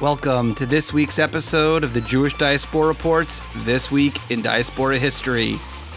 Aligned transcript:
Welcome 0.00 0.56
to 0.56 0.66
this 0.66 0.92
week's 0.92 1.20
episode 1.20 1.84
of 1.84 1.94
the 1.94 2.00
Jewish 2.00 2.34
Diaspora 2.34 2.88
Reports 2.88 3.40
This 3.58 3.92
Week 3.92 4.18
in 4.28 4.42
Diaspora 4.42 4.98
History. 4.98 5.54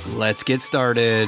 Let's 0.10 0.44
get 0.44 0.62
started. 0.62 1.28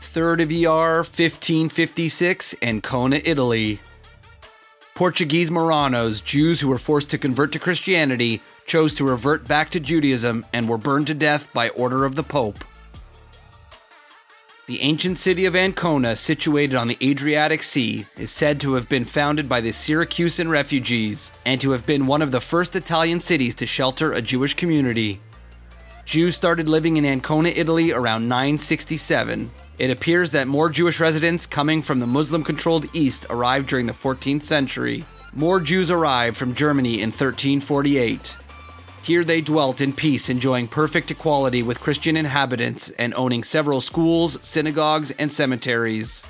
Third 0.00 0.40
of 0.40 0.50
ER 0.50 1.04
1556, 1.04 2.54
Ancona, 2.62 3.20
Italy. 3.22 3.78
Portuguese 4.94 5.50
Marranos, 5.50 6.24
Jews 6.24 6.62
who 6.62 6.68
were 6.68 6.78
forced 6.78 7.10
to 7.10 7.18
convert 7.18 7.52
to 7.52 7.58
Christianity, 7.58 8.40
chose 8.64 8.94
to 8.94 9.04
revert 9.04 9.46
back 9.46 9.68
to 9.68 9.80
Judaism 9.80 10.46
and 10.54 10.66
were 10.66 10.78
burned 10.78 11.08
to 11.08 11.14
death 11.14 11.52
by 11.52 11.68
order 11.68 12.06
of 12.06 12.14
the 12.14 12.22
Pope. 12.22 12.64
The 14.66 14.80
ancient 14.80 15.18
city 15.18 15.44
of 15.44 15.54
Ancona, 15.54 16.16
situated 16.16 16.74
on 16.74 16.88
the 16.88 16.96
Adriatic 17.02 17.62
Sea, 17.62 18.06
is 18.16 18.30
said 18.30 18.58
to 18.60 18.72
have 18.74 18.88
been 18.88 19.04
founded 19.04 19.46
by 19.46 19.60
the 19.60 19.72
Syracusan 19.72 20.48
refugees 20.48 21.32
and 21.44 21.60
to 21.60 21.72
have 21.72 21.84
been 21.84 22.06
one 22.06 22.22
of 22.22 22.30
the 22.30 22.40
first 22.40 22.74
Italian 22.74 23.20
cities 23.20 23.54
to 23.56 23.66
shelter 23.66 24.12
a 24.12 24.22
Jewish 24.22 24.54
community. 24.54 25.20
Jews 26.06 26.34
started 26.34 26.66
living 26.66 26.96
in 26.96 27.04
Ancona, 27.04 27.50
Italy 27.50 27.92
around 27.92 28.26
967. 28.26 29.50
It 29.78 29.90
appears 29.90 30.30
that 30.30 30.48
more 30.48 30.70
Jewish 30.70 30.98
residents 30.98 31.44
coming 31.44 31.82
from 31.82 31.98
the 31.98 32.06
Muslim 32.06 32.42
controlled 32.42 32.88
East 32.94 33.26
arrived 33.28 33.66
during 33.68 33.86
the 33.86 33.92
14th 33.92 34.44
century. 34.44 35.04
More 35.34 35.60
Jews 35.60 35.90
arrived 35.90 36.38
from 36.38 36.54
Germany 36.54 37.02
in 37.02 37.10
1348. 37.10 38.38
Here 39.04 39.22
they 39.22 39.42
dwelt 39.42 39.82
in 39.82 39.92
peace, 39.92 40.30
enjoying 40.30 40.66
perfect 40.66 41.10
equality 41.10 41.62
with 41.62 41.78
Christian 41.78 42.16
inhabitants 42.16 42.88
and 42.92 43.12
owning 43.12 43.44
several 43.44 43.82
schools, 43.82 44.38
synagogues, 44.40 45.10
and 45.18 45.30
cemeteries. 45.30 46.24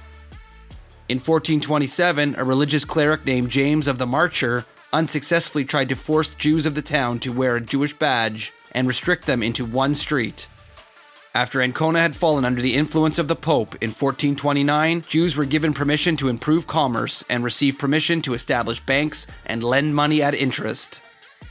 In 1.08 1.18
1427, 1.18 2.34
a 2.36 2.42
religious 2.42 2.84
cleric 2.84 3.24
named 3.24 3.48
James 3.50 3.86
of 3.86 3.98
the 3.98 4.08
Marcher 4.08 4.64
unsuccessfully 4.92 5.64
tried 5.64 5.88
to 5.90 5.94
force 5.94 6.34
Jews 6.34 6.66
of 6.66 6.74
the 6.74 6.82
town 6.82 7.20
to 7.20 7.32
wear 7.32 7.54
a 7.54 7.60
Jewish 7.60 7.94
badge 7.94 8.52
and 8.72 8.88
restrict 8.88 9.26
them 9.26 9.40
into 9.40 9.64
one 9.64 9.94
street. 9.94 10.48
After 11.32 11.62
Ancona 11.62 12.00
had 12.00 12.16
fallen 12.16 12.44
under 12.44 12.60
the 12.60 12.74
influence 12.74 13.20
of 13.20 13.28
the 13.28 13.36
Pope 13.36 13.76
in 13.82 13.90
1429, 13.90 15.02
Jews 15.02 15.36
were 15.36 15.44
given 15.44 15.74
permission 15.74 16.16
to 16.16 16.28
improve 16.28 16.66
commerce 16.66 17.22
and 17.30 17.44
receive 17.44 17.78
permission 17.78 18.20
to 18.22 18.34
establish 18.34 18.80
banks 18.80 19.28
and 19.46 19.62
lend 19.62 19.94
money 19.94 20.20
at 20.20 20.34
interest. 20.34 21.00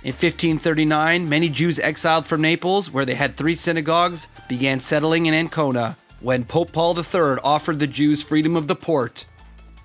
In 0.04 0.10
1539, 0.10 1.30
many 1.30 1.48
Jews 1.48 1.80
exiled 1.80 2.28
from 2.28 2.42
Naples, 2.42 2.92
where 2.92 3.06
they 3.06 3.16
had 3.16 3.38
three 3.38 3.56
synagogues, 3.56 4.28
began 4.50 4.82
settling 4.82 5.28
in 5.28 5.34
Ancona 5.34 5.96
when 6.20 6.44
Pope 6.44 6.74
Paul 6.74 6.98
III 6.98 7.38
offered 7.42 7.80
the 7.80 7.88
Jews 7.88 8.22
freedom 8.22 8.58
of 8.58 8.68
the 8.68 8.76
port. 8.76 9.24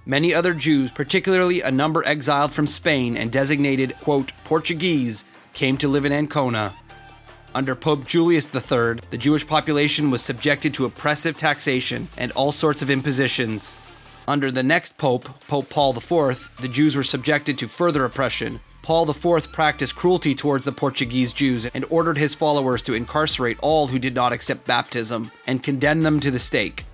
Many 0.07 0.35
other 0.35 0.55
Jews, 0.55 0.91
particularly 0.91 1.61
a 1.61 1.71
number 1.71 2.05
exiled 2.05 2.53
from 2.53 2.67
Spain 2.67 3.17
and 3.17 3.31
designated, 3.31 3.97
quote, 4.01 4.33
Portuguese, 4.43 5.25
came 5.53 5.77
to 5.77 5.87
live 5.87 6.05
in 6.05 6.11
Ancona. 6.11 6.75
Under 7.55 7.77
Pope 7.77 8.05
Julius 8.05 8.53
III, 8.53 8.99
the 9.11 9.19
Jewish 9.19 9.47
population 9.47 10.11
was 10.11 10.21
subjected 10.21 10.75
to 10.75 10.85
oppressive 10.85 11.37
taxation 11.37 12.09
and 12.17 12.33
all 12.33 12.51
sorts 12.51 12.83
of 12.83 12.91
impositions. 12.91 13.77
Under 14.29 14.51
the 14.51 14.63
next 14.63 14.99
pope, 14.99 15.25
Pope 15.49 15.71
Paul 15.71 15.97
IV, 15.97 16.51
the 16.61 16.69
Jews 16.69 16.95
were 16.95 17.03
subjected 17.03 17.57
to 17.59 17.67
further 17.67 18.05
oppression, 18.05 18.61
Paul 18.83 19.09
IV 19.09 19.53
practiced 19.53 19.97
cruelty 19.97 20.35
towards 20.35 20.67
the 20.67 20.73
Portuguese 20.73 21.33
Jews 21.33 21.65
and 21.65 21.85
ordered 21.89 22.19
his 22.19 22.35
followers 22.35 22.83
to 22.83 22.93
incarcerate 22.93 23.59
all 23.63 23.87
who 23.87 23.99
did 23.99 24.15
not 24.15 24.35
accept 24.35 24.67
baptism 24.67 25.31
and 25.47 25.63
condemn 25.63 26.03
them 26.03 26.21
to 26.21 26.31
the 26.31 26.39
stake. 26.39 26.85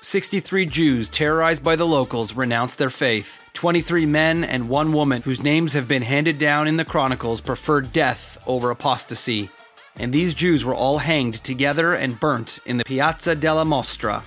63 0.00 0.66
Jews, 0.66 1.08
terrorized 1.08 1.64
by 1.64 1.74
the 1.74 1.86
locals, 1.86 2.34
renounced 2.34 2.76
their 2.76 2.90
faith. 2.90 3.42
23 3.54 4.04
men 4.04 4.44
and 4.44 4.68
one 4.68 4.92
woman, 4.92 5.22
whose 5.22 5.42
names 5.42 5.72
have 5.72 5.88
been 5.88 6.02
handed 6.02 6.36
down 6.36 6.68
in 6.68 6.76
the 6.76 6.84
chronicles, 6.84 7.40
preferred 7.40 7.92
death 7.92 8.36
over 8.46 8.70
apostasy. 8.70 9.48
And 9.96 10.12
these 10.12 10.34
Jews 10.34 10.66
were 10.66 10.74
all 10.74 10.98
hanged 10.98 11.42
together 11.44 11.94
and 11.94 12.20
burnt 12.20 12.58
in 12.66 12.76
the 12.76 12.84
Piazza 12.84 13.34
della 13.34 13.64
Mostra. 13.64 14.22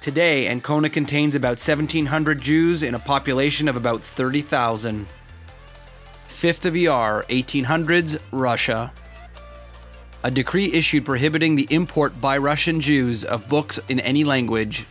Today, 0.00 0.48
Ancona 0.48 0.88
contains 0.88 1.34
about 1.34 1.58
1,700 1.58 2.40
Jews 2.40 2.82
in 2.82 2.94
a 2.94 2.98
population 2.98 3.68
of 3.68 3.76
about 3.76 4.02
30,000. 4.02 5.06
5th 6.26 6.64
of 6.64 6.74
ER, 6.74 7.26
1800s, 7.28 8.18
Russia. 8.32 8.94
A 10.22 10.30
decree 10.30 10.72
issued 10.72 11.04
prohibiting 11.04 11.54
the 11.54 11.66
import 11.68 12.18
by 12.18 12.38
Russian 12.38 12.80
Jews 12.80 13.24
of 13.24 13.46
books 13.50 13.78
in 13.90 14.00
any 14.00 14.24
language. 14.24 14.86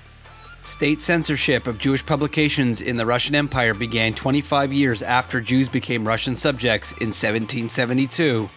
State 0.63 1.01
censorship 1.01 1.65
of 1.65 1.79
Jewish 1.79 2.05
publications 2.05 2.79
in 2.79 2.95
the 2.95 3.05
Russian 3.07 3.33
Empire 3.33 3.73
began 3.73 4.13
25 4.13 4.71
years 4.71 5.01
after 5.01 5.41
Jews 5.41 5.69
became 5.69 6.07
Russian 6.07 6.35
subjects 6.35 6.91
in 6.91 7.07
1772. 7.07 8.47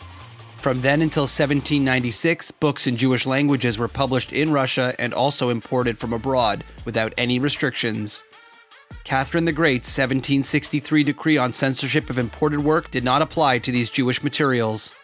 From 0.63 0.81
then 0.81 1.03
until 1.03 1.25
1796, 1.25 2.53
books 2.53 2.87
in 2.87 2.97
Jewish 2.97 3.27
languages 3.27 3.79
were 3.79 3.89
published 3.89 4.33
in 4.33 4.53
Russia 4.53 4.95
and 4.97 5.13
also 5.13 5.49
imported 5.49 5.99
from 5.99 6.13
abroad 6.13 6.63
without 6.85 7.13
any 7.19 7.41
restrictions. 7.41 8.23
Catherine 9.03 9.45
the 9.45 9.51
Great's 9.51 9.89
1763 9.89 11.03
decree 11.03 11.37
on 11.37 11.53
censorship 11.53 12.09
of 12.11 12.17
imported 12.17 12.61
work 12.61 12.93
did 12.93 13.03
not 13.03 13.23
apply 13.23 13.59
to 13.59 13.73
these 13.73 13.91
Jewish 13.91 14.23
materials. 14.23 14.95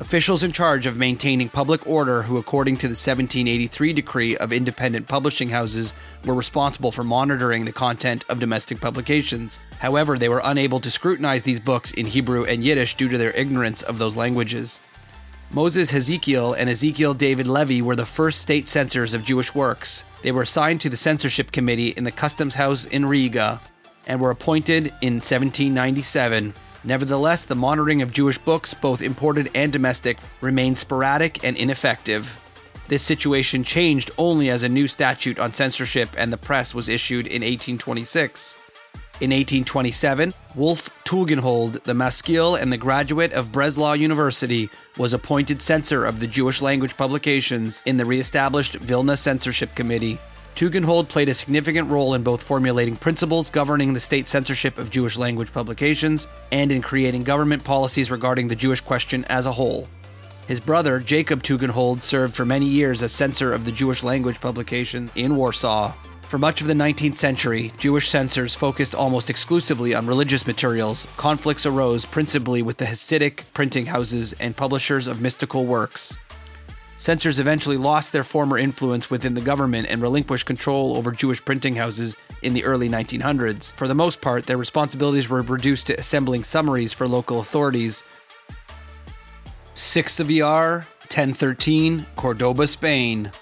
Officials 0.00 0.42
in 0.42 0.50
charge 0.50 0.84
of 0.84 0.96
maintaining 0.96 1.48
public 1.48 1.86
order, 1.86 2.22
who, 2.22 2.36
according 2.36 2.76
to 2.78 2.88
the 2.88 2.98
1783 2.98 3.92
decree 3.92 4.36
of 4.36 4.52
independent 4.52 5.06
publishing 5.06 5.50
houses, 5.50 5.94
were 6.24 6.34
responsible 6.34 6.90
for 6.90 7.04
monitoring 7.04 7.64
the 7.64 7.72
content 7.72 8.24
of 8.28 8.40
domestic 8.40 8.80
publications. 8.80 9.60
However, 9.78 10.18
they 10.18 10.28
were 10.28 10.42
unable 10.44 10.80
to 10.80 10.90
scrutinize 10.90 11.44
these 11.44 11.60
books 11.60 11.92
in 11.92 12.06
Hebrew 12.06 12.44
and 12.44 12.64
Yiddish 12.64 12.96
due 12.96 13.08
to 13.08 13.18
their 13.18 13.32
ignorance 13.32 13.82
of 13.82 13.98
those 13.98 14.16
languages. 14.16 14.80
Moses 15.50 15.90
Hezekiel 15.90 16.52
and 16.52 16.68
Ezekiel 16.68 17.14
David 17.14 17.46
Levy 17.46 17.80
were 17.80 17.96
the 17.96 18.04
first 18.04 18.42
state 18.42 18.68
censors 18.68 19.14
of 19.14 19.24
Jewish 19.24 19.54
works. 19.54 20.04
They 20.20 20.30
were 20.30 20.42
assigned 20.42 20.82
to 20.82 20.90
the 20.90 20.96
censorship 20.96 21.52
committee 21.52 21.88
in 21.88 22.04
the 22.04 22.12
customs 22.12 22.54
house 22.54 22.84
in 22.84 23.06
Riga 23.06 23.58
and 24.06 24.20
were 24.20 24.30
appointed 24.30 24.88
in 25.00 25.14
1797. 25.14 26.52
Nevertheless, 26.84 27.46
the 27.46 27.54
monitoring 27.54 28.02
of 28.02 28.12
Jewish 28.12 28.36
books, 28.36 28.74
both 28.74 29.00
imported 29.00 29.50
and 29.54 29.72
domestic, 29.72 30.18
remained 30.42 30.76
sporadic 30.76 31.42
and 31.42 31.56
ineffective. 31.56 32.40
This 32.88 33.02
situation 33.02 33.64
changed 33.64 34.10
only 34.18 34.50
as 34.50 34.64
a 34.64 34.68
new 34.68 34.86
statute 34.86 35.38
on 35.38 35.54
censorship 35.54 36.10
and 36.18 36.30
the 36.30 36.36
press 36.36 36.74
was 36.74 36.90
issued 36.90 37.26
in 37.26 37.40
1826. 37.40 38.56
In 39.20 39.30
1827, 39.30 40.32
Wolf 40.54 40.90
Tugendhold, 41.02 41.82
the 41.82 41.92
maskil 41.92 42.54
and 42.54 42.72
the 42.72 42.76
graduate 42.76 43.32
of 43.32 43.50
Breslau 43.50 43.94
University, 43.94 44.70
was 44.96 45.12
appointed 45.12 45.60
censor 45.60 46.04
of 46.04 46.20
the 46.20 46.26
Jewish 46.28 46.62
language 46.62 46.96
publications 46.96 47.82
in 47.84 47.96
the 47.96 48.04
re-established 48.04 48.74
Vilna 48.76 49.16
Censorship 49.16 49.74
Committee. 49.74 50.20
Tugendhold 50.54 51.08
played 51.08 51.28
a 51.28 51.34
significant 51.34 51.90
role 51.90 52.14
in 52.14 52.22
both 52.22 52.44
formulating 52.44 52.94
principles 52.94 53.50
governing 53.50 53.92
the 53.92 53.98
state 53.98 54.28
censorship 54.28 54.78
of 54.78 54.88
Jewish 54.88 55.18
language 55.18 55.52
publications 55.52 56.28
and 56.52 56.70
in 56.70 56.80
creating 56.80 57.24
government 57.24 57.64
policies 57.64 58.12
regarding 58.12 58.46
the 58.46 58.54
Jewish 58.54 58.80
question 58.80 59.24
as 59.24 59.46
a 59.46 59.52
whole. 59.52 59.88
His 60.46 60.60
brother, 60.60 61.00
Jacob 61.00 61.42
Tugendhold, 61.42 62.02
served 62.04 62.36
for 62.36 62.44
many 62.44 62.66
years 62.66 63.02
as 63.02 63.10
censor 63.10 63.52
of 63.52 63.64
the 63.64 63.72
Jewish 63.72 64.04
language 64.04 64.40
publications 64.40 65.10
in 65.16 65.34
Warsaw. 65.34 65.92
For 66.28 66.36
much 66.36 66.60
of 66.60 66.66
the 66.66 66.74
19th 66.74 67.16
century, 67.16 67.72
Jewish 67.78 68.10
censors 68.10 68.54
focused 68.54 68.94
almost 68.94 69.30
exclusively 69.30 69.94
on 69.94 70.06
religious 70.06 70.46
materials. 70.46 71.06
Conflicts 71.16 71.64
arose 71.64 72.04
principally 72.04 72.60
with 72.60 72.76
the 72.76 72.84
Hasidic 72.84 73.44
printing 73.54 73.86
houses 73.86 74.34
and 74.34 74.54
publishers 74.54 75.08
of 75.08 75.22
mystical 75.22 75.64
works. 75.64 76.14
Censors 76.98 77.40
eventually 77.40 77.78
lost 77.78 78.12
their 78.12 78.24
former 78.24 78.58
influence 78.58 79.08
within 79.08 79.32
the 79.32 79.40
government 79.40 79.88
and 79.88 80.02
relinquished 80.02 80.44
control 80.44 80.98
over 80.98 81.12
Jewish 81.12 81.42
printing 81.42 81.76
houses 81.76 82.14
in 82.42 82.52
the 82.52 82.64
early 82.64 82.90
1900s. 82.90 83.74
For 83.74 83.88
the 83.88 83.94
most 83.94 84.20
part, 84.20 84.44
their 84.44 84.58
responsibilities 84.58 85.30
were 85.30 85.40
reduced 85.40 85.86
to 85.86 85.98
assembling 85.98 86.44
summaries 86.44 86.92
for 86.92 87.08
local 87.08 87.40
authorities. 87.40 88.04
6 89.72 90.20
of 90.20 90.28
ER, 90.28 90.84
1013, 91.08 92.04
Cordoba, 92.16 92.66
Spain. 92.66 93.32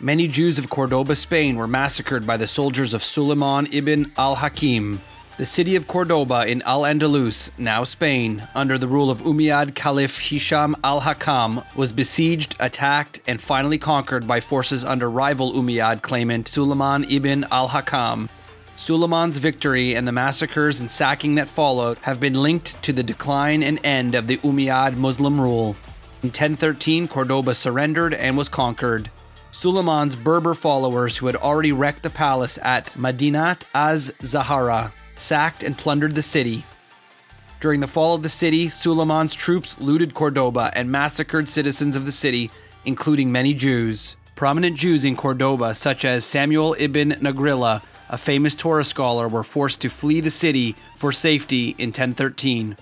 Many 0.00 0.28
Jews 0.28 0.58
of 0.58 0.68
Cordoba, 0.68 1.16
Spain 1.16 1.56
were 1.56 1.66
massacred 1.66 2.26
by 2.26 2.36
the 2.36 2.46
soldiers 2.46 2.92
of 2.92 3.02
Suleiman 3.02 3.66
ibn 3.72 4.12
al 4.18 4.36
Hakam. 4.36 4.98
The 5.38 5.46
city 5.46 5.74
of 5.74 5.88
Cordoba 5.88 6.46
in 6.46 6.60
Al 6.62 6.82
Andalus, 6.82 7.50
now 7.56 7.82
Spain, 7.82 8.46
under 8.54 8.76
the 8.76 8.88
rule 8.88 9.10
of 9.10 9.22
Umayyad 9.22 9.74
Caliph 9.74 10.18
Hisham 10.18 10.76
al 10.84 11.00
Hakam, 11.00 11.64
was 11.74 11.94
besieged, 11.94 12.56
attacked, 12.60 13.20
and 13.26 13.40
finally 13.40 13.78
conquered 13.78 14.26
by 14.26 14.38
forces 14.38 14.84
under 14.84 15.08
rival 15.08 15.54
Umayyad 15.54 16.02
claimant 16.02 16.46
Suleiman 16.46 17.04
ibn 17.04 17.46
al 17.50 17.70
Hakam. 17.70 18.28
Suleiman's 18.76 19.38
victory 19.38 19.94
and 19.94 20.06
the 20.06 20.12
massacres 20.12 20.78
and 20.78 20.90
sacking 20.90 21.36
that 21.36 21.48
followed 21.48 21.98
have 22.00 22.20
been 22.20 22.34
linked 22.34 22.82
to 22.82 22.92
the 22.92 23.02
decline 23.02 23.62
and 23.62 23.80
end 23.82 24.14
of 24.14 24.26
the 24.26 24.36
Umayyad 24.38 24.98
Muslim 24.98 25.40
rule. 25.40 25.74
In 26.22 26.28
1013, 26.28 27.08
Cordoba 27.08 27.54
surrendered 27.54 28.12
and 28.12 28.36
was 28.36 28.50
conquered. 28.50 29.08
Suleiman's 29.58 30.16
Berber 30.16 30.52
followers, 30.52 31.16
who 31.16 31.24
had 31.24 31.36
already 31.36 31.72
wrecked 31.72 32.02
the 32.02 32.10
palace 32.10 32.58
at 32.60 32.88
Madinat 32.88 33.64
az 33.74 34.12
Zahara, 34.20 34.92
sacked 35.16 35.62
and 35.62 35.78
plundered 35.78 36.14
the 36.14 36.20
city. 36.20 36.62
During 37.58 37.80
the 37.80 37.88
fall 37.88 38.14
of 38.14 38.22
the 38.22 38.28
city, 38.28 38.68
Suleiman's 38.68 39.34
troops 39.34 39.74
looted 39.80 40.12
Cordoba 40.12 40.70
and 40.74 40.92
massacred 40.92 41.48
citizens 41.48 41.96
of 41.96 42.04
the 42.04 42.12
city, 42.12 42.50
including 42.84 43.32
many 43.32 43.54
Jews. 43.54 44.18
Prominent 44.34 44.76
Jews 44.76 45.06
in 45.06 45.16
Cordoba, 45.16 45.74
such 45.74 46.04
as 46.04 46.26
Samuel 46.26 46.76
ibn 46.78 47.12
Nagrilla, 47.12 47.80
a 48.10 48.18
famous 48.18 48.56
Torah 48.56 48.84
scholar, 48.84 49.26
were 49.26 49.42
forced 49.42 49.80
to 49.80 49.88
flee 49.88 50.20
the 50.20 50.30
city 50.30 50.76
for 50.96 51.12
safety 51.12 51.74
in 51.78 51.88
1013. 51.88 52.76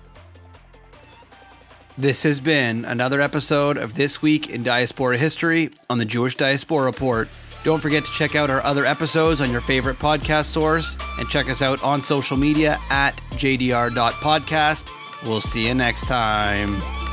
This 1.97 2.25
has 2.25 2.41
been 2.41 2.85
another 2.85 3.21
episode 3.21 3.77
of 3.77 3.95
This 3.95 4.21
Week 4.21 4.51
in 4.51 4.65
Diaspora 4.65 5.17
History 5.17 5.71
on 5.89 5.99
the 5.99 6.05
Jewish 6.05 6.35
Diaspora 6.35 6.85
Report. 6.85 7.29
Don't 7.63 7.81
forget 7.81 8.05
to 8.05 8.11
check 8.11 8.35
out 8.35 8.51
our 8.51 8.63
other 8.65 8.85
episodes 8.85 9.41
on 9.41 9.53
your 9.53 9.61
favorite 9.61 9.97
podcast 9.99 10.47
source 10.47 10.99
and 11.21 11.29
check 11.29 11.49
us 11.49 11.63
out 11.63 11.83
on 11.85 12.03
social 12.03 12.37
media 12.37 12.81
at 12.91 13.17
jdr.podcast. 13.35 14.91
We'll 15.23 15.41
see 15.41 15.69
you 15.69 15.75
next 15.75 16.07
time. 16.07 17.04